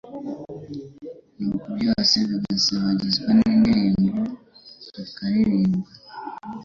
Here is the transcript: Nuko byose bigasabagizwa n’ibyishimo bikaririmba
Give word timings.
Nuko 1.39 1.67
byose 1.77 2.15
bigasabagizwa 2.29 3.29
n’ibyishimo 3.37 4.25
bikaririmba 4.95 5.89